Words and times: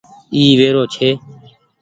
اي 0.35 0.43
ويرو 0.59 0.83
ڇي۔ 0.93 1.09